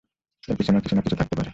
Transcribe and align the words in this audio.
এর 0.43 0.55
পেছনেও 0.57 0.81
কিছু-না-কিছু 0.81 1.15
থাকতে 1.15 1.35
পারে। 1.35 1.49